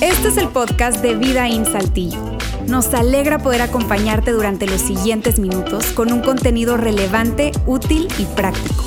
[0.00, 2.18] Este es el podcast de Vida en Saltillo.
[2.66, 8.84] Nos alegra poder acompañarte durante los siguientes minutos con un contenido relevante, útil y práctico.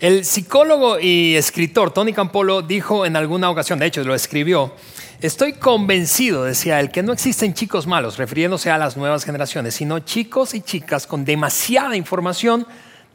[0.00, 4.72] El psicólogo y escritor Tony Campolo dijo en alguna ocasión, de hecho lo escribió,
[5.26, 9.98] estoy convencido, decía él, que no existen chicos malos, refiriéndose a las nuevas generaciones, sino
[10.00, 12.66] chicos y chicas con demasiada información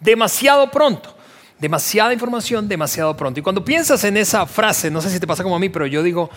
[0.01, 1.15] demasiado pronto.
[1.59, 3.39] Demasiada información demasiado pronto.
[3.39, 5.87] Y cuando piensas en esa frase, no sé si te pasa como a mí, pero
[5.87, 6.29] yo digo,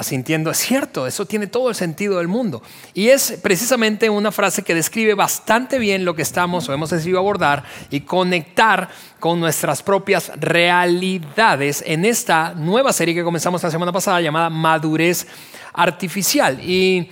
[0.00, 2.62] asintiendo, es cierto, eso tiene todo el sentido del mundo.
[2.94, 7.18] Y es precisamente una frase que describe bastante bien lo que estamos o hemos decidido
[7.18, 13.92] abordar y conectar con nuestras propias realidades en esta nueva serie que comenzamos la semana
[13.92, 15.26] pasada llamada Madurez
[15.74, 16.58] Artificial.
[16.64, 17.10] Y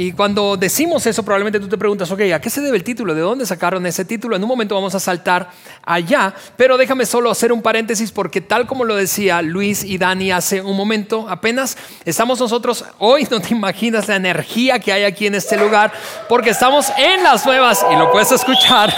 [0.00, 3.16] y cuando decimos eso, probablemente tú te preguntas, ok, ¿a qué se debe el título?
[3.16, 4.36] ¿De dónde sacaron ese título?
[4.36, 5.50] En un momento vamos a saltar
[5.84, 10.30] allá, pero déjame solo hacer un paréntesis porque tal como lo decía Luis y Dani
[10.30, 15.26] hace un momento, apenas estamos nosotros, hoy no te imaginas la energía que hay aquí
[15.26, 15.90] en este lugar,
[16.28, 18.94] porque estamos en las nuevas, y lo puedes escuchar,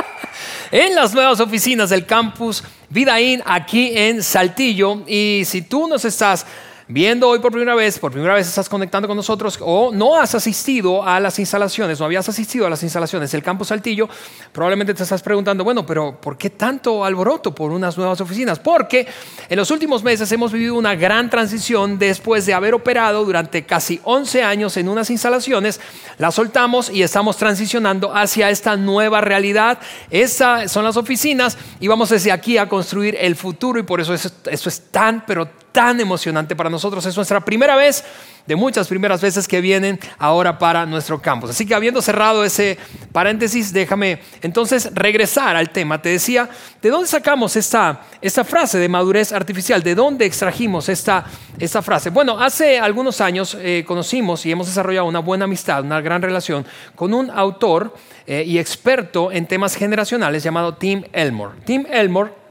[0.70, 5.02] en las nuevas oficinas del campus Vidaín aquí en Saltillo.
[5.06, 6.46] Y si tú nos estás
[6.88, 10.34] viendo hoy por primera vez, por primera vez estás conectando con nosotros o no has
[10.34, 14.08] asistido a las instalaciones, no habías asistido a las instalaciones del Campo Saltillo,
[14.52, 18.60] probablemente te estás preguntando, bueno, pero ¿por qué tanto alboroto por unas nuevas oficinas?
[18.60, 19.06] Porque
[19.48, 24.00] en los últimos meses hemos vivido una gran transición después de haber operado durante casi
[24.04, 25.80] 11 años en unas instalaciones,
[26.18, 29.78] las soltamos y estamos transicionando hacia esta nueva realidad.
[30.10, 34.14] Estas son las oficinas y vamos desde aquí a construir el futuro y por eso
[34.14, 37.04] eso es tan, pero tan emocionante para nosotros.
[37.04, 38.02] Es nuestra primera vez
[38.46, 41.50] de muchas primeras veces que vienen ahora para nuestro campus.
[41.50, 42.78] Así que habiendo cerrado ese
[43.12, 46.00] paréntesis, déjame entonces regresar al tema.
[46.00, 46.48] Te decía,
[46.80, 49.82] ¿de dónde sacamos esta, esta frase de madurez artificial?
[49.82, 51.26] ¿De dónde extrajimos esta,
[51.58, 52.08] esta frase?
[52.08, 56.64] Bueno, hace algunos años eh, conocimos y hemos desarrollado una buena amistad, una gran relación
[56.94, 57.94] con un autor
[58.26, 61.52] eh, y experto en temas generacionales llamado Tim Elmore.
[61.66, 62.45] Tim Elmore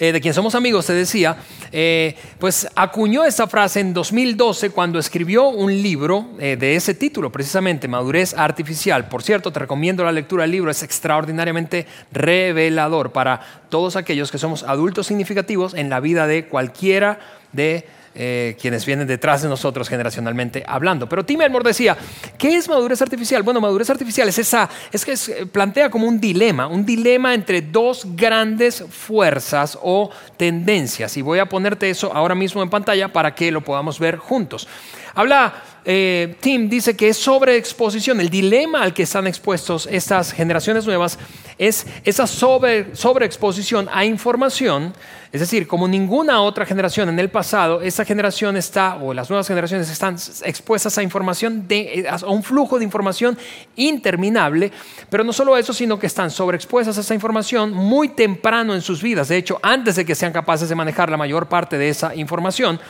[0.00, 1.36] eh, de quien somos amigos, se decía,
[1.70, 7.30] eh, pues acuñó esta frase en 2012 cuando escribió un libro eh, de ese título,
[7.30, 9.08] precisamente, Madurez Artificial.
[9.08, 14.38] Por cierto, te recomiendo la lectura del libro, es extraordinariamente revelador para todos aquellos que
[14.38, 17.20] somos adultos significativos en la vida de cualquiera
[17.52, 21.08] de eh, quienes vienen detrás de nosotros generacionalmente hablando.
[21.08, 21.96] Pero Tim Elmore decía,
[22.38, 23.42] ¿qué es madurez artificial?
[23.42, 27.62] Bueno, madurez artificial es esa, es que eh, plantea como un dilema, un dilema entre
[27.62, 31.16] dos grandes fuerzas o tendencias.
[31.16, 34.66] Y voy a ponerte eso ahora mismo en pantalla para que lo podamos ver juntos.
[35.14, 35.54] Habla,
[35.84, 41.18] eh, Tim dice que es sobreexposición, el dilema al que están expuestos estas generaciones nuevas
[41.58, 44.94] es esa sobre, sobreexposición a información,
[45.32, 49.46] es decir, como ninguna otra generación en el pasado, esta generación está, o las nuevas
[49.48, 51.66] generaciones están expuestas a información,
[52.08, 53.38] a un flujo de información
[53.76, 54.72] interminable,
[55.08, 59.02] pero no solo eso, sino que están sobreexpuestas a esa información muy temprano en sus
[59.02, 62.14] vidas, de hecho, antes de que sean capaces de manejar la mayor parte de esa
[62.14, 62.80] información.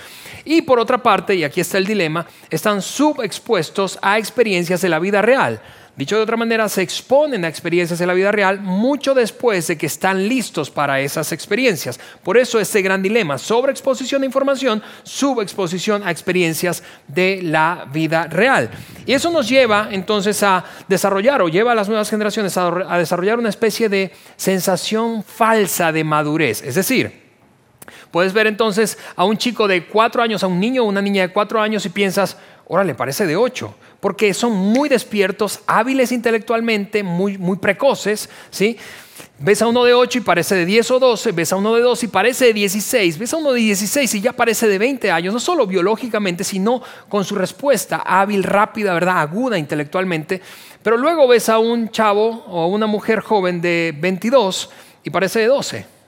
[0.44, 4.98] Y por otra parte, y aquí está el dilema, están subexpuestos a experiencias de la
[4.98, 5.60] vida real.
[6.00, 9.76] Dicho de otra manera, se exponen a experiencias de la vida real mucho después de
[9.76, 12.00] que están listos para esas experiencias.
[12.22, 18.70] Por eso este gran dilema, sobreexposición a información, subexposición a experiencias de la vida real.
[19.04, 22.96] Y eso nos lleva entonces a desarrollar o lleva a las nuevas generaciones a, a
[22.96, 26.62] desarrollar una especie de sensación falsa de madurez.
[26.62, 27.29] Es decir,
[28.10, 31.22] Puedes ver entonces a un chico de cuatro años, a un niño o una niña
[31.22, 37.03] de cuatro años y piensas, órale, parece de ocho, porque son muy despiertos, hábiles intelectualmente,
[37.03, 38.76] muy, muy precoces, ¿sí?
[39.38, 41.82] Ves a uno de ocho y parece de diez o doce, ves a uno de
[41.82, 45.10] 12 y parece de 16, ves a uno de 16 y ya parece de 20
[45.10, 49.21] años, no solo biológicamente, sino con su respuesta hábil, rápida, ¿verdad?
[49.21, 50.42] aguda intelectualmente.
[50.83, 54.71] Pero luego ves a un chavo o a una mujer joven de 22
[55.04, 55.99] y parece de 12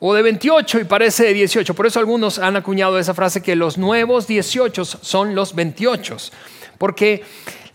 [0.00, 1.74] o de 28 y parece de 18.
[1.74, 6.16] Por eso algunos han acuñado esa frase que los nuevos 18 son los 28.
[6.78, 7.24] Porque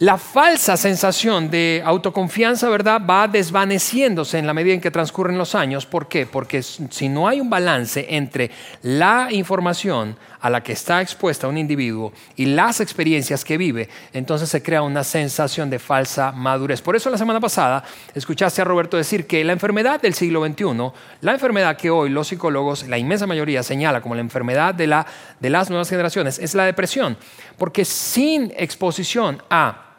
[0.04, 5.56] la falsa sensación de autoconfianza, ¿verdad?, va desvaneciéndose en la medida en que transcurren los
[5.56, 5.86] años.
[5.86, 6.26] ¿Por qué?
[6.26, 8.52] Porque si no hay un balance entre
[8.82, 14.50] la información a la que está expuesta un individuo y las experiencias que vive, entonces
[14.50, 16.82] se crea una sensación de falsa madurez.
[16.82, 20.92] Por eso la semana pasada escuchaste a Roberto decir que la enfermedad del siglo XXI,
[21.22, 25.06] la enfermedad que hoy los psicólogos, la inmensa mayoría, señala como la enfermedad de, la,
[25.40, 27.16] de las nuevas generaciones, es la depresión.
[27.58, 29.93] Porque sin exposición a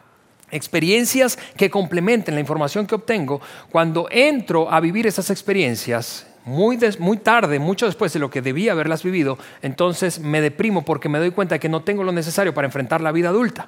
[0.51, 7.17] experiencias que complementen la información que obtengo, cuando entro a vivir esas experiencias, muy, muy,
[7.17, 11.31] tarde, mucho después de lo que debía haberlas vivido, entonces me deprimo porque me doy
[11.31, 13.67] cuenta de que no tengo lo necesario para enfrentar la vida adulta.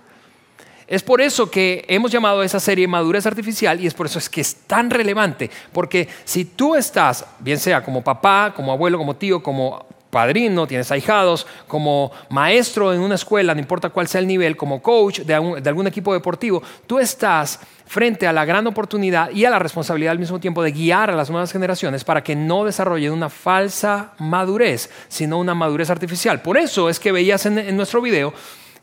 [0.87, 4.19] Es por eso que hemos llamado a esa serie Madurez Artificial y es por eso
[4.19, 8.97] es que es tan relevante, porque si tú estás, bien sea como papá, como abuelo,
[8.97, 14.19] como tío, como padrino, tienes ahijados, como maestro en una escuela, no importa cuál sea
[14.19, 19.31] el nivel, como coach de, algún equipo deportivo, tú estás frente a la gran oportunidad
[19.31, 22.35] y a la responsabilidad al mismo tiempo de guiar a las nuevas generaciones para que
[22.35, 26.41] no desarrollen una falsa madurez, sino una madurez artificial.
[26.41, 28.33] Por eso es que veías en nuestro video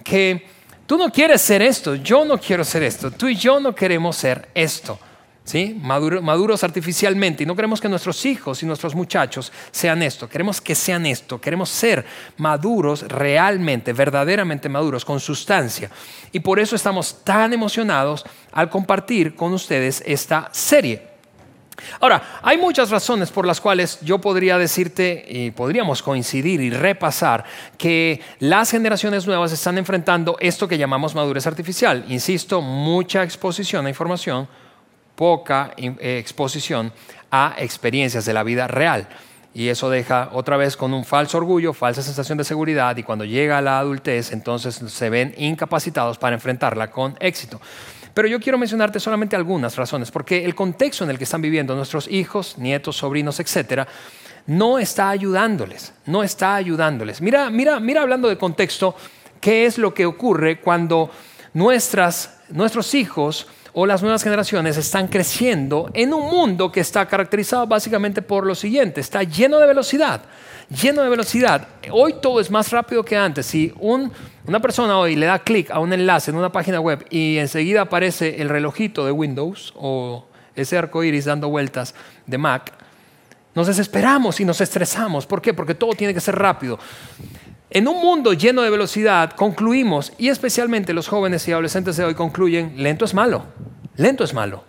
[0.02, 0.46] que
[0.86, 4.16] tú no quieres ser esto, yo no quiero ser esto, tú y yo no queremos
[4.16, 4.98] ser esto.
[5.44, 5.78] ¿Sí?
[5.80, 7.42] maduros artificialmente.
[7.42, 10.28] Y no queremos que nuestros hijos y nuestros muchachos sean esto.
[10.28, 11.40] Queremos que sean esto.
[11.40, 12.04] Queremos ser
[12.38, 15.90] maduros realmente, verdaderamente maduros, con sustancia.
[16.32, 21.14] Y por eso estamos tan emocionados al compartir con ustedes esta serie.
[22.00, 27.44] Ahora, hay muchas razones por las cuales yo podría decirte y podríamos coincidir y repasar
[27.76, 32.04] que las generaciones nuevas están enfrentando esto que llamamos madurez artificial.
[32.08, 34.48] Insisto, mucha exposición a información,
[35.14, 36.92] poca eh, exposición
[37.30, 39.08] a experiencias de la vida real.
[39.54, 43.24] Y eso deja otra vez con un falso orgullo, falsa sensación de seguridad y cuando
[43.24, 47.60] llega la adultez entonces se ven incapacitados para enfrentarla con éxito.
[48.14, 51.74] Pero yo quiero mencionarte solamente algunas razones, porque el contexto en el que están viviendo
[51.74, 53.88] nuestros hijos, nietos, sobrinos, etcétera,
[54.46, 57.20] no está ayudándoles, no está ayudándoles.
[57.20, 58.94] Mira, mira, mira hablando de contexto,
[59.40, 61.10] qué es lo que ocurre cuando
[61.54, 67.66] nuestras, nuestros hijos o las nuevas generaciones están creciendo en un mundo que está caracterizado
[67.66, 70.22] básicamente por lo siguiente, está lleno de velocidad,
[70.70, 71.66] lleno de velocidad.
[71.90, 73.46] Hoy todo es más rápido que antes.
[73.46, 77.38] Si una persona hoy le da clic a un enlace en una página web y
[77.38, 80.24] enseguida aparece el relojito de Windows o
[80.54, 82.72] ese arco iris dando vueltas de Mac,
[83.56, 85.26] nos desesperamos y nos estresamos.
[85.26, 85.52] ¿Por qué?
[85.52, 86.78] Porque todo tiene que ser rápido.
[87.74, 92.14] En un mundo lleno de velocidad, concluimos, y especialmente los jóvenes y adolescentes de hoy
[92.14, 93.46] concluyen, lento es malo,
[93.96, 94.62] lento es malo,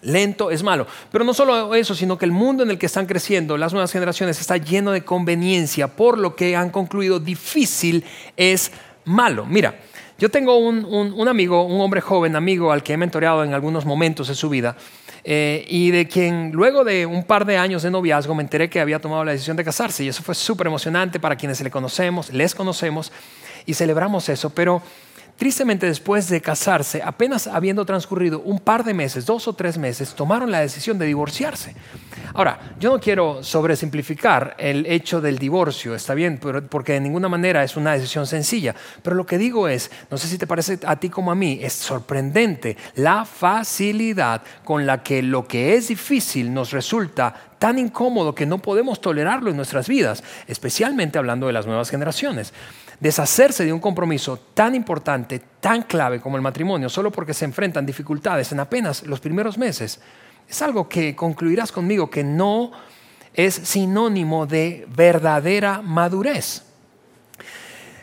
[0.00, 0.86] lento es malo.
[1.12, 3.92] Pero no solo eso, sino que el mundo en el que están creciendo las nuevas
[3.92, 8.06] generaciones está lleno de conveniencia, por lo que han concluido difícil
[8.38, 8.72] es
[9.04, 9.44] malo.
[9.44, 9.78] Mira,
[10.18, 13.84] yo tengo un, un amigo, un hombre joven, amigo al que he mentoreado en algunos
[13.84, 14.76] momentos de su vida,
[15.26, 18.78] eh, y de quien luego de un par de años de noviazgo me enteré que
[18.78, 22.30] había tomado la decisión de casarse y eso fue súper emocionante para quienes le conocemos,
[22.30, 23.10] les conocemos
[23.64, 24.82] y celebramos eso, pero
[25.36, 30.14] Tristemente, después de casarse, apenas habiendo transcurrido un par de meses, dos o tres meses,
[30.14, 31.74] tomaron la decisión de divorciarse.
[32.34, 36.38] Ahora, yo no quiero sobresimplificar el hecho del divorcio, está bien,
[36.68, 40.28] porque de ninguna manera es una decisión sencilla, pero lo que digo es, no sé
[40.28, 45.22] si te parece a ti como a mí, es sorprendente la facilidad con la que
[45.22, 50.22] lo que es difícil nos resulta tan incómodo que no podemos tolerarlo en nuestras vidas,
[50.46, 52.52] especialmente hablando de las nuevas generaciones
[53.00, 57.86] deshacerse de un compromiso tan importante, tan clave como el matrimonio, solo porque se enfrentan
[57.86, 59.98] dificultades en apenas los primeros meses,
[60.46, 62.70] es algo que concluirás conmigo que no
[63.32, 66.73] es sinónimo de verdadera madurez.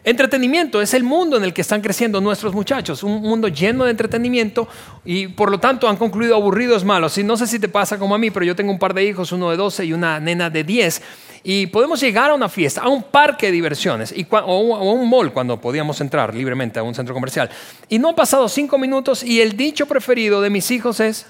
[0.03, 3.92] Entretenimiento es el mundo en el que están creciendo nuestros muchachos, un mundo lleno de
[3.92, 4.68] entretenimiento
[5.06, 7.19] y por lo tanto han concluido aburridos malos.
[7.19, 9.06] Y no sé si te pasa como a mí, pero yo tengo un par de
[9.06, 11.02] hijos, uno de 12 y una nena de 10
[11.44, 15.33] y podemos llegar a una fiesta, a un parque de diversiones o, a un mall
[15.33, 17.49] cuando podíamos entrar libremente a un centro comercial.
[17.87, 21.28] Y no han pasado cinco minutos y el dicho preferido de mis hijos es,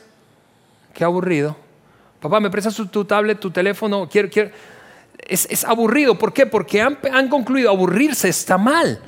[0.93, 1.57] qué aburrido.
[2.21, 4.07] Papá, ¿me prestas tu tablet, tu teléfono?
[4.07, 4.51] Quiero, quiero.
[5.31, 6.17] Es, aburrido.
[6.17, 6.45] ¿Por qué?
[6.45, 8.99] Porque han, han concluido, aburrirse está mal.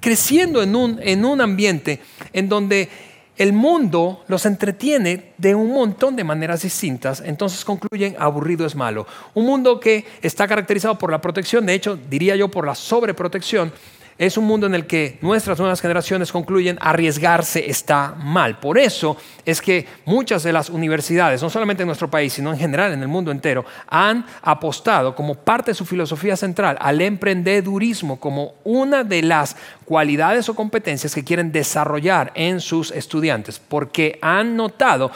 [0.00, 2.00] Creciendo en un, en un ambiente
[2.32, 2.88] en donde
[3.36, 9.06] el mundo los entretiene de un montón de maneras distintas, entonces concluyen aburrido es malo.
[9.32, 13.72] Un mundo que está caracterizado por la protección, de hecho diría yo por la sobreprotección,
[14.20, 18.60] es un mundo en el que nuestras nuevas generaciones concluyen arriesgarse está mal.
[18.60, 22.58] Por eso es que muchas de las universidades, no solamente en nuestro país, sino en
[22.58, 28.20] general en el mundo entero, han apostado como parte de su filosofía central al emprendedurismo
[28.20, 34.54] como una de las cualidades o competencias que quieren desarrollar en sus estudiantes, porque han
[34.54, 35.10] notado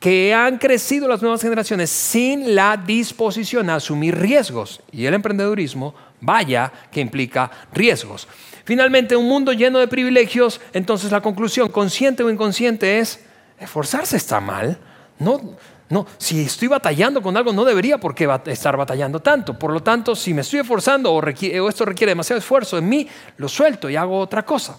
[0.00, 4.80] que han crecido las nuevas generaciones sin la disposición a asumir riesgos.
[4.92, 8.28] Y el emprendedurismo, vaya, que implica riesgos.
[8.64, 13.24] Finalmente, un mundo lleno de privilegios, entonces la conclusión, consciente o inconsciente, es,
[13.58, 14.78] esforzarse está mal.
[15.18, 15.56] No,
[15.88, 19.58] no, si estoy batallando con algo, no debería por qué estar batallando tanto.
[19.58, 23.08] Por lo tanto, si me estoy esforzando o, o esto requiere demasiado esfuerzo en mí,
[23.38, 24.78] lo suelto y hago otra cosa.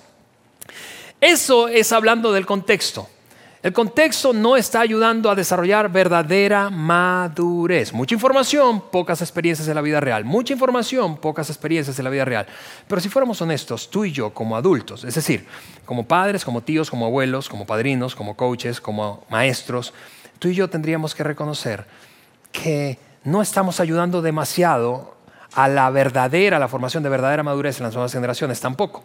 [1.19, 3.09] Eso es hablando del contexto.
[3.61, 7.91] El contexto no está ayudando a desarrollar verdadera madurez.
[7.91, 10.23] Mucha información, pocas experiencias en la vida real.
[10.23, 12.47] Mucha información, pocas experiencias en la vida real.
[12.87, 15.45] Pero si fuéramos honestos, tú y yo como adultos, es decir,
[15.83, 19.93] como padres, como tíos, como abuelos, como padrinos, como coaches, como maestros,
[20.39, 21.85] tú y yo tendríamos que reconocer
[22.53, 25.17] que no estamos ayudando demasiado
[25.51, 29.03] a la verdadera, a la formación de verdadera madurez en las nuevas generaciones tampoco.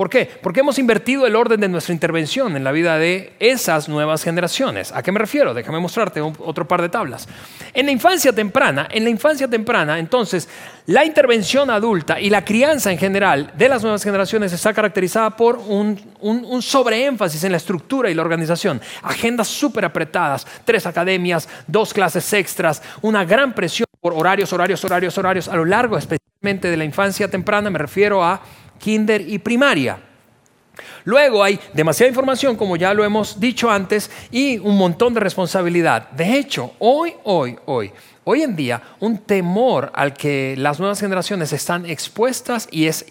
[0.00, 0.30] ¿Por qué?
[0.40, 4.92] Porque hemos invertido el orden de nuestra intervención en la vida de esas nuevas generaciones.
[4.92, 5.52] ¿A qué me refiero?
[5.52, 7.28] Déjame mostrarte otro par de tablas.
[7.74, 10.48] En la infancia temprana, en la infancia temprana, entonces,
[10.86, 15.58] la intervención adulta y la crianza en general de las nuevas generaciones está caracterizada por
[15.58, 18.80] un, un sobreénfasis en la estructura y la organización.
[19.02, 25.18] Agendas súper apretadas, tres academias, dos clases extras, una gran presión por horarios, horarios, horarios,
[25.18, 28.40] horarios a lo largo especialmente de la infancia temprana, me refiero a
[28.80, 30.00] kinder y primaria.
[31.04, 36.10] Luego hay demasiada información, como ya lo hemos dicho antes, y un montón de responsabilidad.
[36.10, 37.92] De hecho, hoy, hoy, hoy,
[38.24, 43.04] hoy en día, un temor al que las nuevas generaciones están expuestas y es,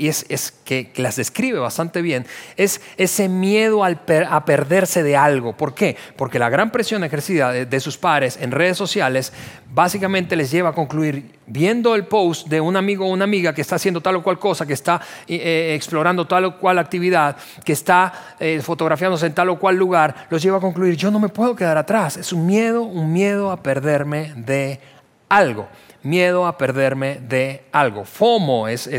[0.63, 2.25] que, las describe bastante bien,
[2.57, 5.57] es ese miedo a perderse de algo.
[5.57, 5.97] ¿Por qué?
[6.15, 9.33] Porque la gran presión ejercida de, sus padres en redes sociales
[9.71, 13.61] básicamente les lleva a concluir viendo el post de un amigo o una amiga que
[13.61, 17.38] está haciendo tal o cual cosa, que está eh, eh, explorando tal o cual actividad,
[17.63, 21.19] que está eh, fotografiándose en tal o cual lugar, los lleva a concluir, yo no
[21.19, 22.17] me puedo quedar atrás.
[22.17, 24.79] Es un miedo, un miedo a perderme de
[25.27, 25.67] algo.
[26.01, 28.05] Miedo a perderme de algo.
[28.05, 28.89] FOMO es,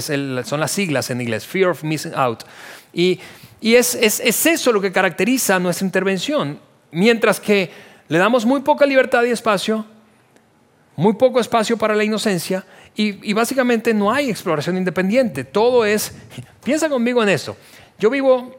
[0.44, 2.44] son las siglas en inglés, Fear of Missing Out.
[2.92, 3.20] Y,
[3.62, 6.58] es, es eso lo que caracteriza nuestra intervención.
[6.92, 7.70] Mientras que
[8.08, 9.86] le damos muy poca libertad y espacio,
[11.00, 12.62] muy poco espacio para la inocencia
[12.94, 15.44] y, básicamente no hay exploración independiente.
[15.44, 16.12] Todo es,
[16.62, 17.56] piensa conmigo en eso.
[17.98, 18.54] Yo vivo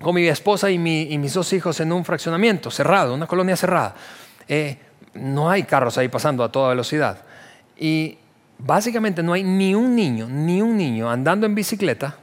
[0.00, 3.96] con mi esposa y, mis dos hijos en un fraccionamiento cerrado, una colonia cerrada.
[4.46, 4.78] Eh,
[5.14, 7.22] no hay carros ahí pasando a toda velocidad.
[7.76, 8.18] Y
[8.56, 12.18] básicamente no hay ni un niño, ni un niño andando en bicicleta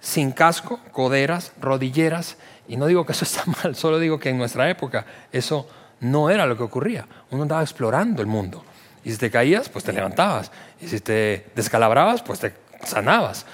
[0.00, 2.36] sin casco, coderas, rodilleras.
[2.66, 5.68] Y no digo que eso está mal, solo digo que en nuestra época eso
[6.00, 7.06] no era lo que ocurría.
[7.30, 8.64] Uno andaba explorando el mundo.
[9.04, 10.50] Y si te caías, pues te levantabas.
[10.80, 12.52] Y si te descalabrabas, pues te
[12.84, 13.46] sanabas.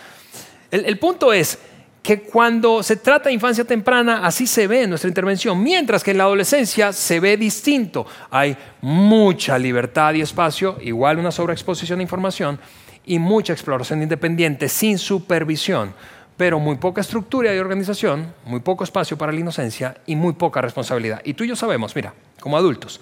[0.70, 1.58] El, punto es
[2.02, 6.10] que cuando se trata de infancia temprana, así se ve en nuestra intervención, mientras que
[6.10, 8.06] en la adolescencia se ve distinto.
[8.30, 12.58] Hay mucha libertad y espacio, igual una sobreexposición de información,
[13.04, 15.94] y mucha exploración independiente sin supervisión
[16.36, 20.60] pero muy poca estructura y organización, muy poco espacio para la inocencia y muy poca
[20.60, 21.22] responsabilidad.
[21.24, 23.00] Y tú y yo sabemos, mira, como adultos,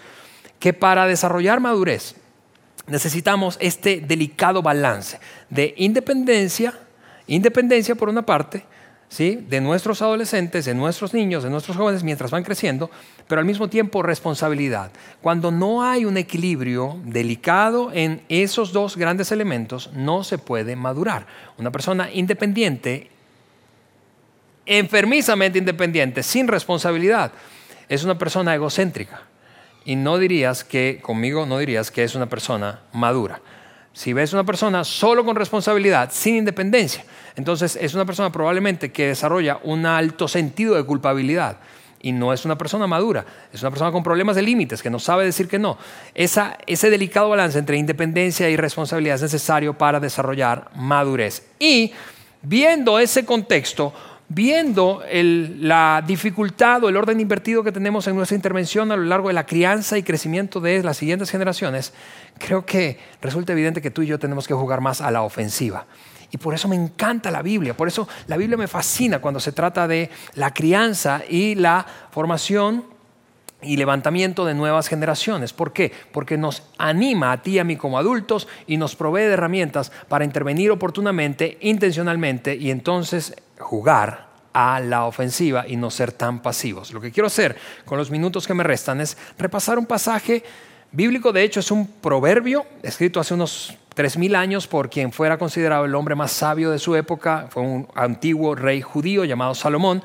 [0.58, 2.14] que para desarrollar madurez
[2.86, 5.18] necesitamos este delicado balance
[5.50, 6.74] de independencia,
[7.26, 8.64] independencia por una parte,
[9.08, 9.44] ¿sí?
[9.48, 12.90] de nuestros adolescentes, de nuestros niños, de nuestros jóvenes mientras van creciendo,
[13.26, 14.92] pero al mismo tiempo responsabilidad.
[15.22, 21.26] Cuando no hay un equilibrio delicado en esos dos grandes elementos, no se puede madurar.
[21.58, 23.10] Una persona independiente
[24.66, 27.32] enfermizamente independiente, sin responsabilidad,
[27.88, 29.22] es una persona egocéntrica.
[29.84, 33.40] Y no dirías que, conmigo no dirías que es una persona madura.
[33.92, 37.04] Si ves una persona solo con responsabilidad, sin independencia,
[37.36, 41.58] entonces es una persona probablemente que desarrolla un alto sentido de culpabilidad
[42.04, 44.98] y no es una persona madura, es una persona con problemas de límites, que no
[44.98, 45.78] sabe decir que no.
[46.14, 51.46] ese delicado balance entre independencia y responsabilidad es necesario para desarrollar madurez.
[51.58, 51.94] Y
[52.42, 53.94] viendo ese contexto,
[54.28, 59.28] viendo la dificultad o el orden invertido que tenemos en nuestra intervención a lo largo
[59.28, 61.92] de la crianza y crecimiento de las siguientes generaciones,
[62.38, 65.86] creo que resulta evidente que tú y yo tenemos que jugar más a la ofensiva.
[66.30, 69.52] Y por eso me encanta la Biblia, por eso la Biblia me fascina cuando se
[69.52, 72.93] trata de la crianza y la formación
[73.64, 75.52] y levantamiento de nuevas generaciones.
[75.52, 75.92] ¿Por qué?
[76.12, 79.90] Porque nos anima a ti y a mí como adultos y nos provee de herramientas
[80.08, 86.92] para intervenir oportunamente, intencionalmente y entonces jugar a la ofensiva y no ser tan pasivos.
[86.92, 90.44] Lo que quiero hacer con los minutos que me restan es repasar un pasaje
[90.92, 95.84] bíblico, de hecho es un proverbio escrito hace unos 3.000 años por quien fuera considerado
[95.84, 100.02] el hombre más sabio de su época, fue un antiguo rey judío llamado Salomón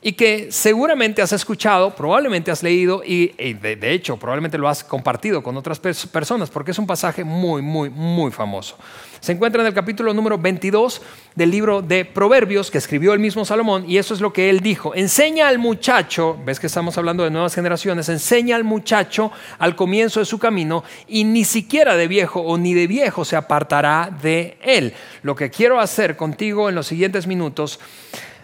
[0.00, 5.42] y que seguramente has escuchado, probablemente has leído y, de, hecho probablemente lo has compartido
[5.42, 8.76] con otras personas porque es un pasaje muy, muy, muy famoso.
[9.20, 11.02] Se encuentra en el capítulo número 22
[11.34, 14.60] del libro de Proverbios que escribió el mismo Salomón y eso es lo que él
[14.60, 14.94] dijo.
[14.94, 20.20] Enseña al muchacho, ves que estamos hablando de nuevas generaciones, enseña al muchacho al comienzo
[20.20, 24.56] de su camino y ni siquiera de viejo o ni de viejo se apartará de
[24.62, 24.94] él.
[25.22, 27.80] Lo que quiero hacer contigo en los siguientes minutos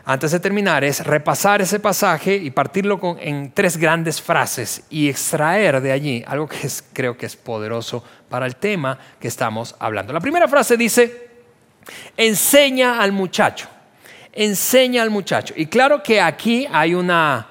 [0.06, 5.80] antes de terminar, es repasar ese pasaje y partirlo en tres grandes frases y extraer
[5.80, 10.12] de allí algo que creo que es poderoso para el tema que estamos hablando.
[10.12, 11.30] La primera frase dice,
[12.18, 13.66] enseña al muchacho,
[14.32, 15.54] enseña al muchacho.
[15.56, 17.48] Y claro que aquí hay una,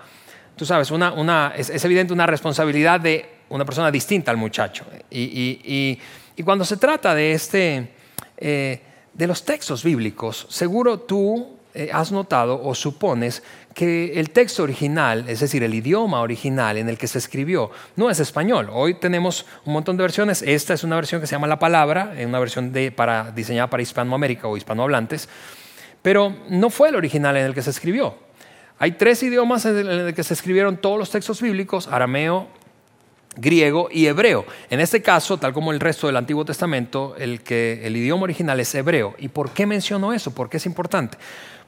[0.56, 4.86] tú sabes, una, es, evidente una responsabilidad de una persona distinta al muchacho.
[5.10, 6.00] Y,
[6.46, 7.94] cuando se trata de este...
[8.38, 8.82] Eh,
[9.14, 13.42] de los textos bíblicos, seguro tú eh, has notado o supones
[13.74, 18.10] que el texto original, es decir, el idioma original en el que se escribió, no
[18.10, 18.70] es español.
[18.72, 20.44] Hoy tenemos un montón de versiones.
[20.44, 24.48] Esta es una versión que se llama La Palabra, una versión para, diseñada para Hispanoamérica
[24.48, 25.27] o hispanohablantes,
[26.03, 28.15] pero no fue el original en el que se escribió.
[28.77, 32.50] Hay tres idiomas en el que se escribieron todos los textos bíblicos, arameo,
[33.36, 34.46] griego y hebreo.
[34.70, 38.60] En este caso, tal como el resto del Antiguo Testamento, el, que, el idioma original
[38.60, 39.16] es hebreo.
[39.18, 40.34] ¿Y por qué menciono eso?
[40.34, 41.18] ¿Por qué es importante?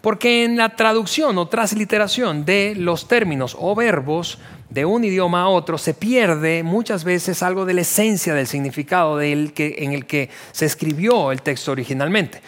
[0.01, 4.37] Porque en la traducción o transliteración de los términos o verbos
[4.69, 9.17] de un idioma a otro se pierde muchas veces algo de la esencia del significado
[9.17, 12.41] del que, en el que se escribió el texto originalmente.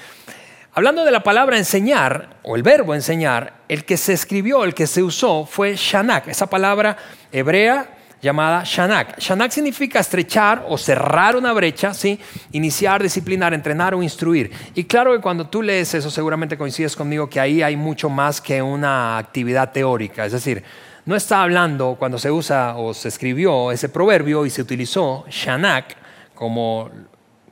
[0.74, 4.86] Hablando de la palabra enseñar o el verbo enseñar, el que se escribió, el que
[4.86, 6.98] se usó fue shanak, esa palabra
[7.32, 9.20] hebrea llamada Shanak.
[9.20, 12.20] Shanak significa estrechar o cerrar una brecha, ¿sí?
[12.52, 14.52] iniciar, disciplinar, entrenar o instruir.
[14.76, 18.42] Y claro que cuando tú lees eso, seguramente coincides conmigo que ahí hay mucho más
[18.42, 20.26] que una actividad teórica.
[20.26, 20.64] Es decir,
[21.06, 25.96] no está hablando cuando se usa o se escribió ese proverbio y se utilizó Shanak,
[26.36, 26.90] como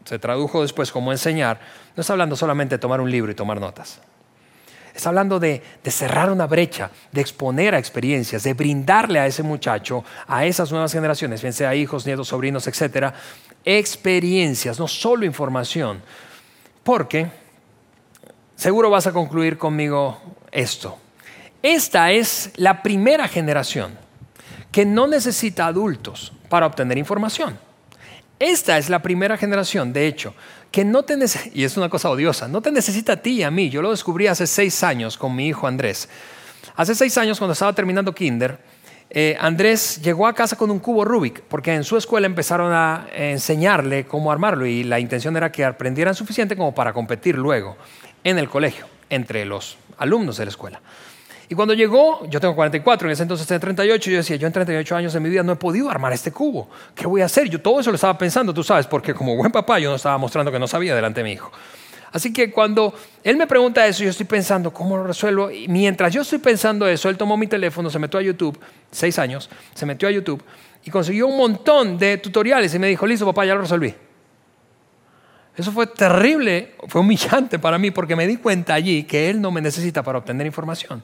[0.03, 1.59] se tradujo después como enseñar,
[1.95, 4.01] no está hablando solamente de tomar un libro y tomar notas.
[4.95, 10.05] Está hablando de, cerrar una brecha, de exponer a experiencias, de brindarle a ese muchacho,
[10.25, 13.13] a esas nuevas generaciones, bien sea hijos, nietos, sobrinos, etcétera,
[13.65, 16.01] experiencias, no solo información.
[16.81, 17.27] Porque
[18.55, 20.17] seguro vas a concluir conmigo
[20.49, 20.97] esto.
[21.61, 23.97] Esta es la primera generación
[24.71, 27.59] que no necesita adultos para obtener información.
[28.39, 30.33] Esta es la primera generación, de hecho,
[30.71, 31.17] que no te
[31.53, 33.69] y es una cosa odiosa, no te necesita a ti y a mí.
[33.69, 36.09] Yo lo descubrí hace seis años con mi hijo Andrés.
[36.75, 38.59] Hace seis años, cuando estaba terminando kinder,
[39.09, 43.07] eh, Andrés llegó a casa con un cubo Rubik, porque en su escuela empezaron a
[43.13, 47.77] enseñarle cómo armarlo y la intención era que aprendieran suficiente como para competir luego
[48.25, 50.81] en el colegio, entre los alumnos de la escuela.
[51.47, 54.53] Y cuando llegó, yo tengo 44, en ese entonces tenía 38, yo decía, yo en
[54.53, 56.69] 38 años de mi vida no he podido armar este cubo.
[56.95, 57.49] ¿Qué voy a hacer?
[57.49, 60.17] Yo todo eso lo estaba pensando, tú sabes, porque como buen papá yo no estaba
[60.17, 61.51] mostrando que no sabía delante de mi hijo.
[62.11, 65.51] Así que cuando él me pregunta eso, yo estoy pensando, ¿cómo lo resuelvo?
[65.51, 68.57] Y mientras yo estoy pensando eso, él tomó mi teléfono, se metió a YouTube,
[68.89, 70.41] seis años, se metió a YouTube
[70.85, 73.93] y consiguió un montón de tutoriales y me dijo, listo papá, ya lo resolví.
[75.57, 79.51] Eso fue terrible, fue humillante para mí porque me di cuenta allí que él no
[79.51, 81.01] me necesita para obtener información.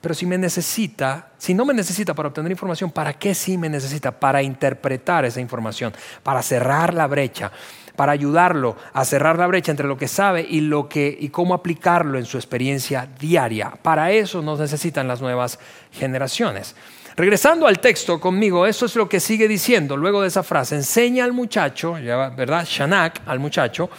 [0.00, 3.68] Pero si me necesita, si no me necesita para obtener información, ¿para qué sí me
[3.68, 4.18] necesita?
[4.18, 7.52] Para interpretar esa información, para cerrar la brecha,
[7.96, 11.52] para ayudarlo a cerrar la brecha entre lo que sabe y lo que y cómo
[11.52, 13.72] aplicarlo en su experiencia diaria.
[13.82, 15.58] Para eso nos necesitan las nuevas
[15.92, 16.74] generaciones.
[17.16, 20.76] Regresando al texto conmigo, eso es lo que sigue diciendo luego de esa frase.
[20.76, 22.64] Enseña al muchacho, ¿verdad?
[22.68, 23.90] Shanak, al muchacho,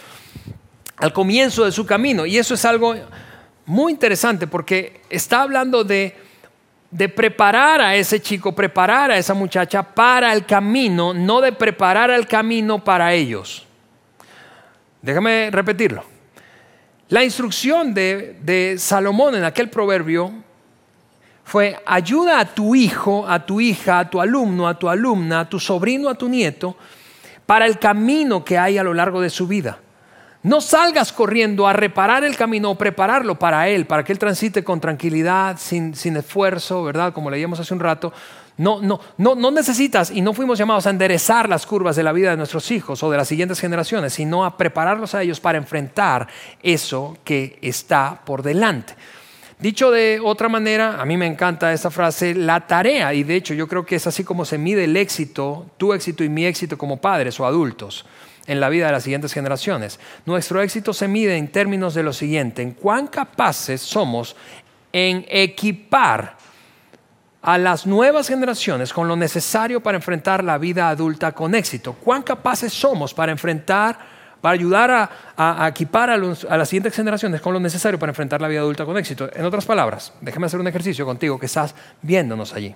[0.96, 2.24] al comienzo de su camino.
[2.24, 2.94] Y eso es algo
[3.66, 6.16] muy interesante porque está hablando de,
[7.14, 12.26] preparar a ese chico, preparar a esa muchacha para el camino, no de preparar el
[12.26, 13.66] camino para ellos.
[15.02, 16.04] Déjame repetirlo.
[17.08, 20.32] La instrucción de Salomón en aquel proverbio
[21.52, 25.48] fue ayuda a tu hijo, a tu hija, a tu alumno, a tu alumna, a
[25.50, 26.78] tu sobrino, a tu nieto,
[27.44, 29.78] para el camino que hay a lo largo de su vida
[30.42, 34.64] No salgas corriendo a reparar el camino o prepararlo para Él, para que Él transite
[34.64, 37.12] con tranquilidad, sin, sin esfuerzo, ¿verdad?
[37.12, 38.14] Como leíamos hace un rato.
[38.56, 42.12] No, no, no, no necesitas y no fuimos llamados a enderezar las curvas de la
[42.12, 45.58] vida de nuestros hijos o de las siguientes generaciones, sino a prepararlos a ellos para
[45.58, 46.28] enfrentar
[46.62, 48.94] eso que está por delante.
[49.62, 53.54] Dicho de otra manera, a mí me encanta esta frase, la tarea, y de hecho
[53.54, 56.76] yo creo que es así como se mide el éxito, tu éxito y mi éxito
[56.76, 58.04] como padres o adultos
[58.48, 60.00] en la vida de las siguientes generaciones.
[60.26, 64.34] Nuestro éxito se mide en términos de lo siguiente, en cuán capaces somos
[64.92, 66.36] en equipar
[67.40, 71.92] a las nuevas generaciones con lo necesario para enfrentar la vida adulta con éxito.
[71.92, 74.11] ¿Cuán capaces somos para enfrentar,
[74.42, 78.60] para ayudar a, equipar a, las siguientes generaciones con lo necesario para enfrentar la vida
[78.60, 79.30] adulta con éxito?
[79.32, 82.74] En otras palabras, déjame hacer un ejercicio contigo que estás viéndonos allí.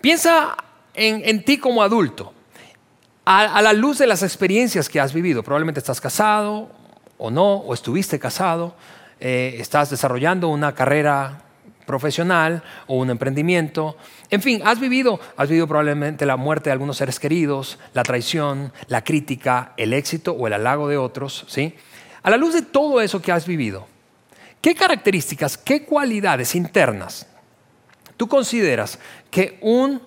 [0.00, 0.56] Piensa
[0.94, 2.32] en, en ti como adulto
[3.26, 6.70] a, la luz de las experiencias que has vivido, probablemente estás casado
[7.18, 8.76] o no, o estuviste casado,
[9.18, 11.42] eh, estás desarrollando una carrera
[11.86, 13.96] profesional o un emprendimiento.
[14.30, 18.72] En fin, has vivido, has vivido probablemente la muerte de algunos seres queridos, la traición,
[18.88, 21.74] la crítica, el éxito o el halago de otros, ¿sí?
[22.22, 23.86] A la luz de todo eso que has vivido,
[24.60, 27.28] ¿qué características, qué cualidades internas
[28.16, 28.98] tú consideras
[29.30, 30.00] que un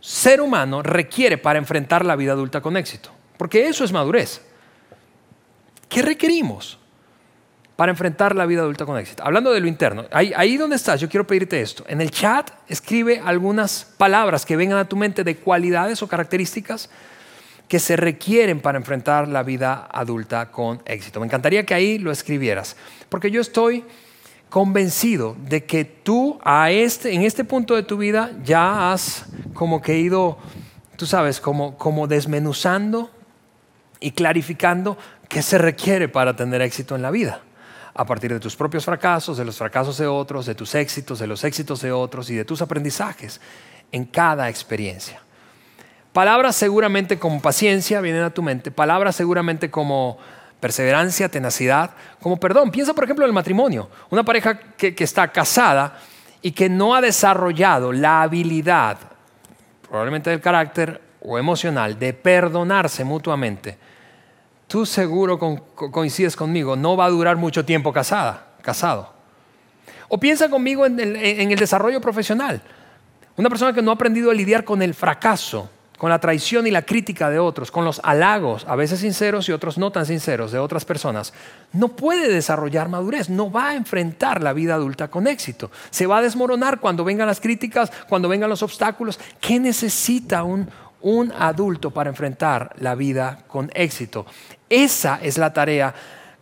[0.00, 3.10] ser humano requiere para enfrentar la vida adulta con éxito.
[3.36, 4.40] Porque eso es madurez.
[5.88, 6.78] ¿Qué requerimos
[7.76, 9.22] para enfrentar la vida adulta con éxito?
[9.24, 11.84] Hablando de lo interno, ahí, donde estás, yo quiero pedirte esto.
[11.88, 16.88] En el chat escribe algunas palabras que vengan a tu mente de cualidades o características
[17.68, 21.20] que se requieren para enfrentar la vida adulta con éxito.
[21.20, 22.76] Me encantaría que ahí lo escribieras,
[23.08, 23.84] porque yo estoy
[24.48, 29.82] convencido de que tú a este, en este punto de tu vida ya has como
[29.82, 30.38] que ido,
[30.96, 33.10] tú sabes, como, como desmenuzando
[34.00, 34.96] y clarificando
[35.28, 37.42] qué se requiere para tener éxito en la vida.
[37.98, 41.26] A partir de tus propios fracasos, de los fracasos de otros, de tus éxitos, de
[41.26, 43.40] los éxitos de otros y de tus aprendizajes
[43.90, 45.20] en cada experiencia.
[46.12, 50.18] Palabras seguramente como paciencia vienen a tu mente, palabras seguramente como
[50.60, 52.70] perseverancia, tenacidad, como perdón.
[52.70, 53.88] Piensa, por ejemplo, en el matrimonio.
[54.10, 55.98] Una pareja que, está casada
[56.42, 58.98] y que no ha desarrollado la habilidad,
[59.88, 63.78] probablemente del carácter o emocional, de perdonarse mutuamente.
[64.66, 69.12] Tú seguro coincides conmigo, no va a durar mucho tiempo casada, casado.
[70.08, 72.62] O piensa conmigo en el desarrollo profesional.
[73.36, 76.70] Una persona que no ha aprendido a lidiar con el fracaso, con la traición y
[76.70, 80.52] la crítica de otros, con los halagos, a veces sinceros y otros no tan sinceros,
[80.52, 81.32] de otras personas,
[81.72, 85.70] no puede desarrollar madurez, no va a enfrentar la vida adulta con éxito.
[85.90, 89.18] Se va a desmoronar cuando vengan las críticas, cuando vengan los obstáculos.
[89.40, 94.26] ¿Qué necesita un, un adulto para enfrentar la vida con éxito?
[94.68, 95.94] Esa es la tarea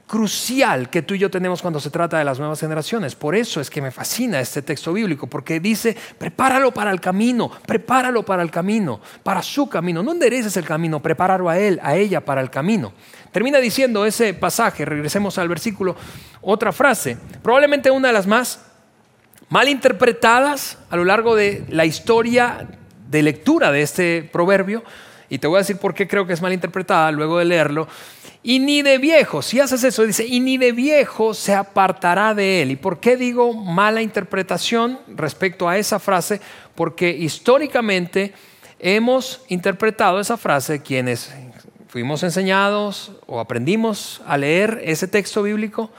[0.07, 3.15] crucial que tú y yo tenemos cuando se trata de las nuevas generaciones.
[3.15, 7.51] Por eso es que me fascina este texto bíblico, porque dice, prepáralo para el camino,
[7.67, 10.03] prepáralo para el camino, para su camino.
[10.03, 12.93] No endereces el camino, prepáralo a él, a ella para el camino.
[13.33, 15.97] Termina diciendo ese pasaje, regresemos al versículo,
[16.43, 18.61] otra frase, probablemente una de las más
[19.49, 22.69] mal interpretadas a lo largo de la historia
[23.15, 24.83] de lectura de este proverbio,
[25.29, 27.87] y te voy a decir por qué creo que es mal interpretada luego de leerlo,
[28.43, 32.61] y ni de viejo, si haces eso, dice, y ni de viejo se apartará de
[32.61, 32.73] él.
[32.73, 36.41] ¿Y por qué digo mala interpretación respecto a esa frase?
[36.75, 38.35] Porque históricamente
[38.81, 41.33] hemos interpretado esa frase quienes
[41.89, 45.91] fuimos enseñados o aprendimos a leer ese texto bíblico,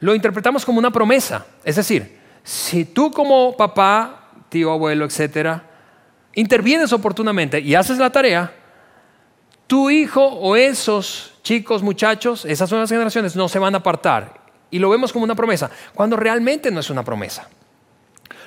[0.00, 1.46] lo interpretamos como una promesa.
[1.64, 5.71] Es decir, si tú como papá, tío, abuelo, etcétera,
[6.34, 8.52] intervienes oportunamente y haces la tarea,
[9.66, 14.40] tu hijo o esos chicos, muchachos, esas nuevas generaciones no se van a apartar.
[14.70, 17.48] Y lo vemos como una promesa, cuando realmente no es una promesa.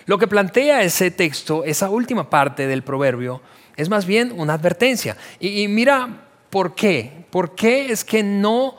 [0.05, 3.41] Lo que plantea ese texto, esa última parte del proverbio,
[3.75, 5.17] es más bien una advertencia.
[5.39, 7.25] Y, mira por qué.
[7.29, 8.75] ¿Por qué es que no,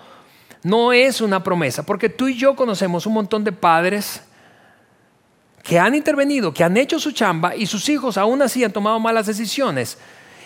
[0.63, 1.85] no es una promesa?
[1.85, 4.23] Porque tú y yo conocemos un montón de padres
[5.67, 9.01] que han intervenido, que han hecho su chamba y sus hijos aún así han tomado
[9.01, 9.99] malas decisiones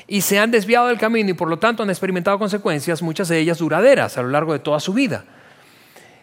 [0.08, 3.38] y se han desviado del camino y por lo tanto han experimentado consecuencias, muchas de
[3.38, 5.24] ellas duraderas a lo largo de toda su vida.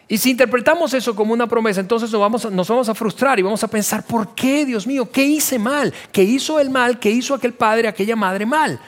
[0.08, 2.20] Y si interpretamos eso como una promesa, entonces nos
[2.66, 5.10] vamos, a frustrar y vamos a pensar, ¿por qué, Dios mío?
[5.10, 5.92] ¿Qué hice mal?
[6.10, 6.98] ¿Qué hizo el mal?
[6.98, 8.80] ¿Qué hizo aquel padre, aquella madre mal?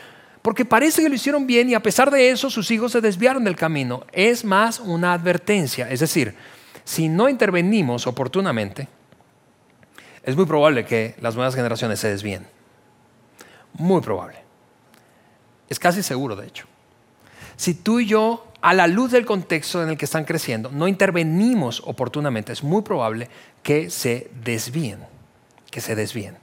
[0.43, 3.45] Porque parece que lo hicieron bien y a pesar de eso sus hijos se desviaron
[3.45, 4.05] del camino.
[4.13, 5.91] Es más una advertencia.
[5.91, 6.35] Es decir,
[6.85, 8.89] si no intervenimos oportunamente,
[10.31, 12.47] es muy probable que las nuevas generaciones se desvíen.
[13.75, 14.39] Muy probable.
[15.69, 16.67] Es casi seguro, de hecho.
[17.57, 20.89] Si tú y yo, a la luz del contexto en el que están creciendo, no
[20.89, 23.29] intervenimos oportunamente, es muy probable
[23.63, 25.01] que se desvíen,
[25.71, 26.37] que se desvíen.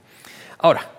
[0.58, 0.90] Ahora,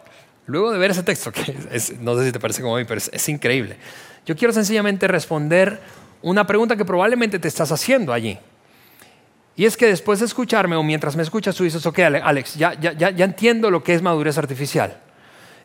[0.45, 1.55] luego de ver ese texto, que
[1.99, 3.77] no sé si te parece como a mí, pero es increíble,
[4.25, 5.79] yo quiero sencillamente responder
[6.21, 8.37] una pregunta que probablemente te estás haciendo allí.
[9.59, 12.79] Y es que después de escucharme o mientras me escuchas tú dices, ok Alex, ya,
[12.79, 14.97] ya, ya entiendo lo que es madurez artificial.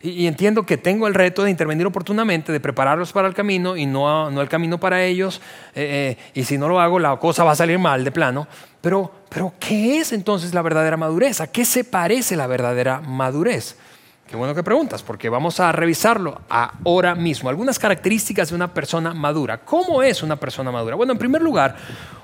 [0.02, 3.86] Y, entiendo que tengo el reto de intervenir oportunamente, de prepararlos para el camino y
[3.86, 5.40] no, no el camino para ellos.
[5.76, 8.48] Eh, eh, y si no lo hago, la cosa va a salir mal de plano.
[8.80, 11.40] Pero, pero, ¿qué es entonces la verdadera madurez?
[11.40, 13.76] ¿A qué se parece la verdadera madurez?
[14.26, 17.50] Qué bueno que preguntas, porque vamos a revisarlo ahora mismo.
[17.50, 19.58] Algunas características de una persona madura.
[19.64, 20.96] ¿Cómo es una persona madura?
[20.96, 21.76] Bueno, en primer lugar,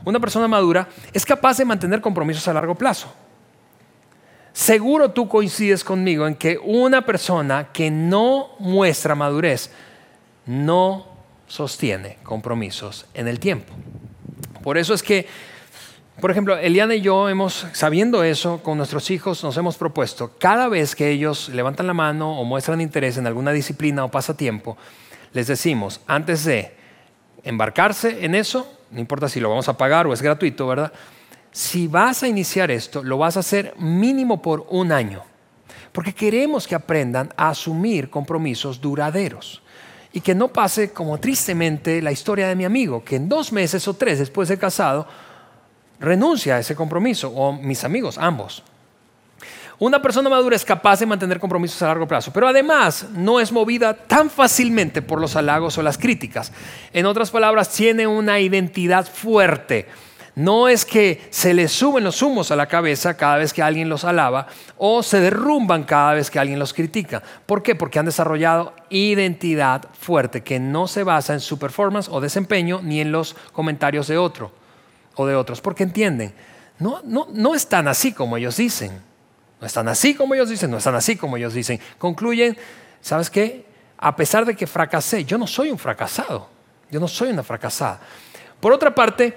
[0.04, 3.12] una persona madura es capaz de mantener compromisos a largo plazo.
[4.52, 9.70] Seguro tú coincides conmigo en que una persona que no muestra madurez
[10.46, 11.06] no
[11.46, 13.72] sostiene compromisos en el tiempo.
[14.62, 15.26] Por eso es que
[16.20, 20.68] por ejemplo, Eliana y yo hemos, sabiendo eso, con nuestros hijos nos hemos propuesto, cada
[20.68, 24.76] vez que ellos levantan la mano o muestran interés en alguna disciplina o pasatiempo,
[25.32, 26.74] les decimos, antes de
[27.42, 30.92] embarcarse en eso, no importa si lo vamos a pagar o es gratuito, ¿verdad?
[31.52, 35.22] Si vas a iniciar esto, lo vas a hacer mínimo por un año,
[35.92, 39.62] porque queremos que aprendan a asumir compromisos duraderos
[40.12, 43.86] y que no pase como tristemente la historia de mi amigo, que en dos meses
[43.88, 45.06] o tres después de casado,
[46.00, 48.64] renuncia a ese compromiso, o mis amigos, ambos.
[49.78, 53.50] Una persona madura es capaz de mantener compromisos a largo plazo, pero además no es
[53.50, 56.52] movida tan fácilmente por los halagos o las críticas.
[56.92, 59.88] En otras palabras, tiene una identidad fuerte.
[60.34, 63.88] No es que se le suben los humos a la cabeza cada vez que alguien
[63.88, 67.22] los alaba o se derrumban cada vez que alguien los critica.
[67.46, 67.74] ¿Por qué?
[67.74, 73.00] Porque han desarrollado identidad fuerte que no se basa en su performance o desempeño ni
[73.00, 74.59] en los comentarios de otro
[75.20, 76.32] o de otros, porque entienden,
[76.78, 79.00] no, no, no están así como ellos dicen,
[79.60, 81.78] no están así como ellos dicen, no están así como ellos dicen.
[81.98, 82.56] Concluyen,
[83.00, 83.66] ¿sabes qué?
[83.98, 86.48] A pesar de que fracasé, yo no soy un fracasado,
[86.90, 88.00] yo no soy una fracasada.
[88.58, 89.36] Por otra parte,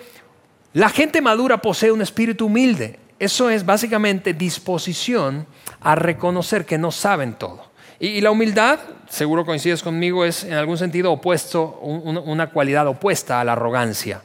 [0.71, 2.99] la gente madura posee un espíritu humilde.
[3.19, 5.45] Eso es básicamente disposición
[5.81, 7.71] a reconocer que no saben todo.
[7.99, 13.43] Y, la humildad, seguro coincides conmigo, es en algún sentido opuesto, una cualidad opuesta a
[13.43, 14.21] la arrogancia.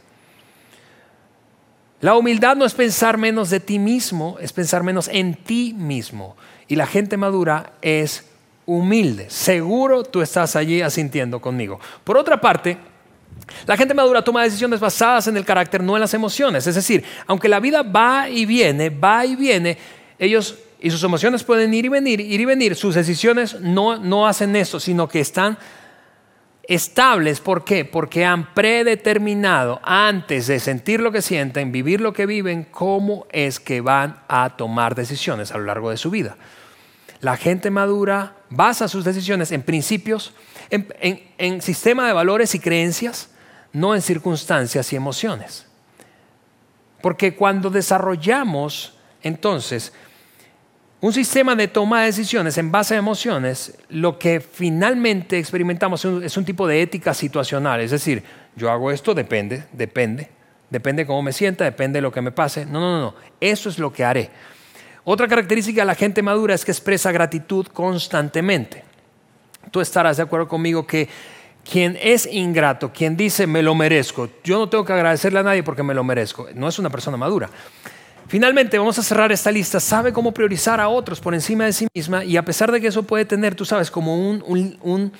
[2.00, 6.36] La humildad no es pensar menos de ti mismo, es pensar menos en ti mismo.
[6.68, 8.24] Y la gente madura es
[8.66, 9.30] humilde.
[9.30, 11.80] Seguro tú estás allí asintiendo conmigo.
[12.04, 12.78] Por otra parte,
[13.66, 16.66] la gente madura toma decisiones basadas en el carácter, no en las emociones.
[16.66, 19.76] Es decir, aunque la vida va y viene, va y viene,
[20.18, 24.28] ellos y sus emociones pueden ir y venir, ir y venir, sus decisiones no, no
[24.28, 25.58] hacen eso, sino que están
[26.68, 27.40] estables.
[27.40, 27.84] ¿Por qué?
[27.84, 33.58] Porque han predeterminado antes de sentir lo que sienten, vivir lo que viven, cómo es
[33.58, 36.36] que van a tomar decisiones a lo largo de su vida.
[37.20, 40.34] La gente madura basa sus decisiones en principios,
[40.70, 40.86] en,
[41.38, 43.30] en sistema de valores y creencias,
[43.72, 45.66] no en circunstancias y emociones.
[47.00, 49.92] Porque cuando desarrollamos entonces
[51.00, 56.36] un sistema de toma de decisiones en base a emociones, lo que finalmente experimentamos es
[56.36, 57.80] un tipo de ética situacional.
[57.80, 58.24] Es decir,
[58.56, 60.28] yo hago esto, depende, depende,
[60.70, 62.66] depende cómo me sienta, depende de lo que me pase.
[62.66, 64.30] No, no, no, eso es lo que haré.
[65.04, 68.82] Otra característica de la gente madura es que expresa gratitud constantemente.
[69.70, 71.08] Tú estarás de acuerdo conmigo que
[71.70, 75.62] quien es ingrato, quien dice me lo merezco, yo no tengo que agradecerle a nadie
[75.62, 77.50] porque me lo merezco, no es una persona madura.
[78.28, 79.80] Finalmente, vamos a cerrar esta lista.
[79.80, 82.88] Sabe cómo priorizar a otros por encima de sí misma y a pesar de que
[82.88, 85.12] eso puede tener, tú sabes, como un,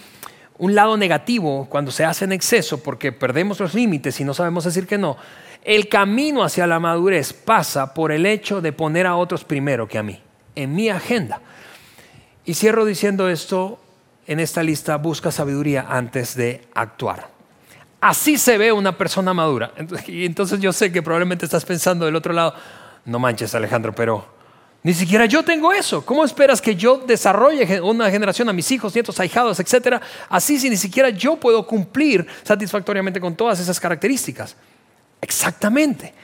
[0.59, 4.87] lado negativo cuando se hace en exceso porque perdemos los límites y no sabemos decir
[4.87, 5.16] que no,
[5.64, 9.97] el camino hacia la madurez pasa por el hecho de poner a otros primero que
[9.97, 10.21] a mí,
[10.55, 11.40] en mi agenda.
[12.44, 13.81] Y cierro diciendo esto,
[14.27, 17.31] en esta lista busca sabiduría antes de actuar.
[18.03, 19.73] Así se ve una persona madura.
[20.07, 22.55] Y entonces yo sé que probablemente estás pensando del otro lado,
[23.09, 24.25] no manches Alejandro, pero
[24.83, 26.05] ni siquiera yo tengo eso.
[26.05, 30.01] ¿Cómo esperas que yo desarrolle una generación a mis hijos, nietos, ahijados, etcétera?
[30.29, 34.57] Así si ni siquiera yo puedo cumplir satisfactoriamente con todas esas características.
[35.21, 36.14] Exactamente.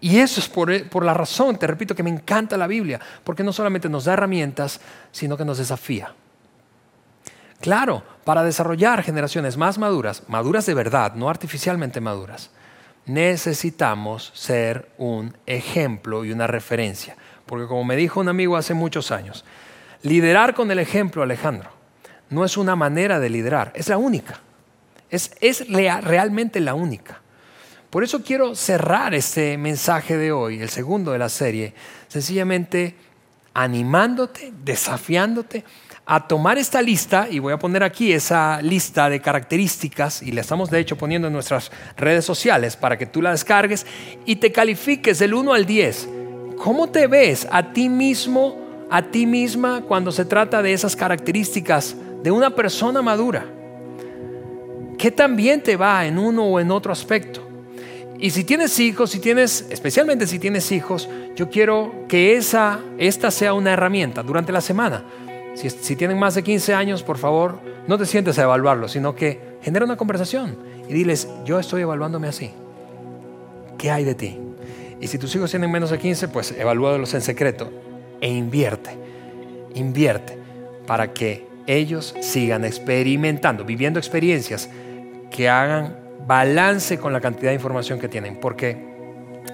[0.00, 3.42] Y eso es por, por, la razón, te repito, que me encanta la Biblia, porque
[3.42, 6.14] no solamente nos da herramientas, sino que nos desafía.
[7.60, 12.50] Claro, para desarrollar generaciones más maduras, maduras de verdad, no artificialmente maduras,
[13.08, 17.16] necesitamos ser un ejemplo y una referencia.
[17.46, 19.44] Porque como me dijo un amigo hace muchos años,
[20.02, 21.70] liderar con el ejemplo, Alejandro,
[22.30, 24.40] no es una manera de liderar, es la única.
[25.10, 27.22] Es, es realmente la única.
[27.90, 31.72] Por eso quiero cerrar este mensaje de hoy, el segundo de la serie,
[32.08, 32.94] sencillamente
[33.54, 35.64] animándote, desafiándote
[36.10, 40.40] a tomar esta lista, y voy a poner aquí esa lista de características, y la
[40.40, 43.84] estamos de hecho poniendo en nuestras redes sociales para que tú la descargues
[44.24, 46.08] y te califiques del 1 al 10.
[46.56, 51.94] ¿Cómo te ves a ti mismo, a ti misma cuando se trata de esas características
[52.22, 53.44] de una persona madura?
[54.96, 57.46] ¿Qué también te va en uno o en otro aspecto?
[58.18, 63.30] Y si tienes hijos, si tienes, especialmente si tienes hijos, yo quiero que esa, esta
[63.30, 65.04] sea una herramienta durante la semana
[65.58, 69.58] si, tienen más de 15 años, por favor, no te sientes a evaluarlo, sino que
[69.60, 70.56] genera una conversación
[70.88, 72.52] y diles, yo estoy evaluándome así.
[73.76, 74.38] ¿Qué hay de ti?
[75.00, 77.70] Y si tus hijos tienen menos de 15, pues evalúalos en secreto
[78.20, 78.90] e invierte,
[79.74, 80.38] invierte
[80.86, 84.68] para que ellos sigan experimentando, viviendo experiencias
[85.30, 88.38] que hagan balance con la cantidad de información que tienen.
[88.40, 88.76] Porque,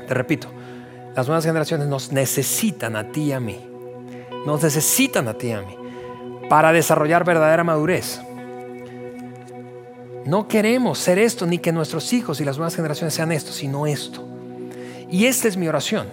[0.07, 0.49] te repito,
[1.17, 3.59] las nuevas generaciones nos necesitan a ti y a mí.
[4.47, 5.84] Nos necesitan a ti y a mí
[6.49, 8.21] para desarrollar verdadera madurez.
[10.25, 13.87] No queremos ser esto, ni que nuestros hijos y las nuevas generaciones sean esto, sino
[13.87, 14.27] esto.
[15.11, 16.07] Y esta es mi oración.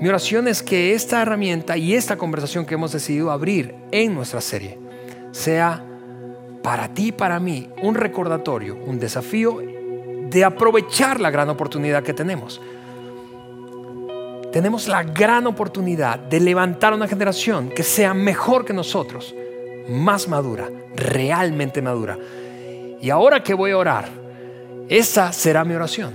[0.00, 4.40] Mi oración es que esta herramienta y esta conversación que hemos decidido abrir en nuestra
[4.40, 4.78] serie
[5.30, 5.84] sea
[6.62, 9.58] para ti y para mí un recordatorio, un desafío
[10.30, 12.60] de aprovechar la gran oportunidad que tenemos
[14.52, 19.34] tenemos la gran oportunidad de levantar una generación que sea mejor que nosotros,
[19.88, 22.18] más madura, realmente madura.
[23.00, 24.08] Y ahora que voy a orar,
[24.88, 26.14] esa será mi oración.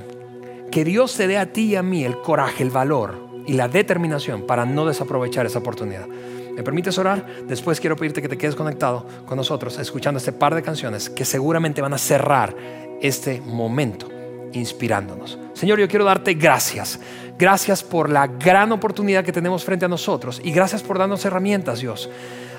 [0.72, 3.68] Que Dios te dé a ti y a mí el coraje, el valor y la
[3.68, 6.06] determinación para no desaprovechar esa oportunidad.
[6.08, 7.26] ¿Me permites orar?
[7.48, 11.26] Después quiero pedirte que te quedes conectado con nosotros, escuchando este par de canciones que
[11.26, 12.56] seguramente van a cerrar
[13.02, 14.10] este momento
[14.54, 15.38] inspirándonos.
[15.54, 17.00] Señor, yo quiero darte gracias.
[17.38, 21.80] Gracias por la gran oportunidad que tenemos frente a nosotros y gracias por darnos herramientas,
[21.80, 22.10] Dios.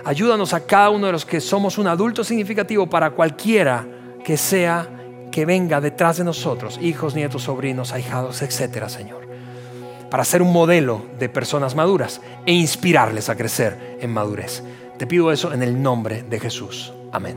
[0.04, 3.86] Ayúdanos a cada uno de los que somos un adulto significativo para cualquiera
[4.24, 4.88] que sea
[5.32, 9.28] que venga detrás de nosotros, hijos, nietos, sobrinos, ahijados, etcétera, Señor.
[10.10, 14.62] Para ser un modelo de personas maduras e inspirarles a crecer en madurez.
[14.96, 16.92] Te pido eso en el nombre de Jesús.
[17.12, 17.36] Amén.